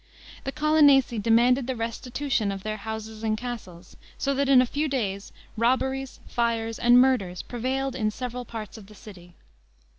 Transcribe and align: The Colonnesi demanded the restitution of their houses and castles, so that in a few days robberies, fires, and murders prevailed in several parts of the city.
The 0.45 0.51
Colonnesi 0.51 1.19
demanded 1.19 1.67
the 1.67 1.75
restitution 1.75 2.51
of 2.51 2.63
their 2.63 2.77
houses 2.77 3.21
and 3.23 3.37
castles, 3.37 3.95
so 4.17 4.33
that 4.33 4.49
in 4.49 4.59
a 4.59 4.65
few 4.65 4.87
days 4.87 5.31
robberies, 5.55 6.19
fires, 6.27 6.79
and 6.79 6.99
murders 6.99 7.43
prevailed 7.43 7.95
in 7.95 8.09
several 8.09 8.43
parts 8.43 8.79
of 8.79 8.87
the 8.87 8.95
city. 8.95 9.35